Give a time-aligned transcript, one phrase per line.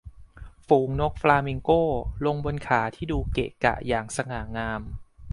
[0.67, 1.71] ฝูงนกฟลามิงโก
[2.25, 4.81] ลงบนขาที่ดูเกะกะอย่างสง่างาม